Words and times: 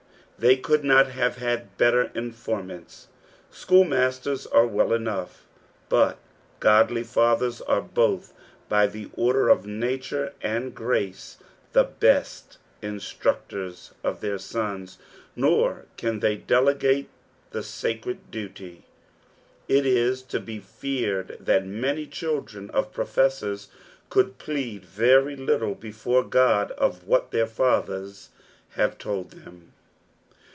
They 0.39 0.57
could 0.57 0.83
not 0.83 1.11
have 1.11 1.37
bad 1.39 1.77
better 1.77 2.09
informants. 2.15 3.09
Schoolmasters 3.51 4.47
are 4.47 4.65
well 4.65 4.91
enough, 4.91 5.45
but 5.87 6.17
godly 6.59 7.03
fiithers 7.03 7.61
are, 7.67 7.83
both 7.83 8.33
by 8.67 8.87
the 8.87 9.11
order 9.13 9.49
of 9.49 9.67
naturo 9.67 10.31
ind 10.41 10.73
grace, 10.73 11.37
the 11.73 11.83
best 11.83 12.57
inatructora 12.81 13.91
of 14.03 14.21
their 14.21 14.39
sons, 14.39 14.97
nor 15.35 15.85
can 15.95 16.21
they 16.21 16.37
delegate 16.37 17.09
the 17.51 17.61
sacred 17.61 18.31
duty. 18.31 18.87
It 19.67 19.85
is 19.85 20.23
to 20.23 20.39
be 20.39 20.57
feared 20.59 21.37
that 21.39 21.67
many 21.67 22.07
children 22.07 22.71
of 22.71 22.91
profesaors 22.91 23.67
could 24.09 24.39
plead 24.39 24.85
very 24.85 25.35
little 25.35 25.75
before 25.75 26.23
God 26.23 26.71
of 26.79 27.03
what 27.05 27.29
their 27.29 27.45
fathers 27.45 28.29
have 28.69 28.97
told 28.97 29.29
them. 29.29 29.73